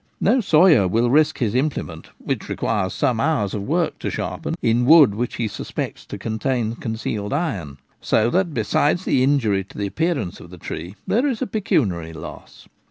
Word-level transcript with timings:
No 0.19 0.41
sawyer 0.41 0.87
will 0.87 1.11
risk 1.11 1.37
his 1.37 1.53
implement— 1.53 2.09
which 2.17 2.49
requires 2.49 2.91
some 2.91 3.19
hours' 3.19 3.53
work 3.53 3.99
to 3.99 4.09
sharpen— 4.09 4.55
in 4.63 4.85
wood 4.87 5.13
which 5.13 5.35
he 5.35 5.47
suspects 5.47 6.07
to 6.07 6.17
contain 6.17 6.75
concealed 6.75 7.33
iron. 7.33 7.77
So 8.01 8.31
that, 8.31 8.51
besides 8.51 9.05
the 9.05 9.21
injury 9.21 9.63
to 9.65 9.77
the 9.77 9.85
appearance 9.85 10.39
of 10.39 10.49
the 10.49 10.57
tree, 10.57 10.95
there 11.05 11.27
is 11.27 11.43
a 11.43 11.45
pecuniary 11.45 12.13
loss. 12.13 12.67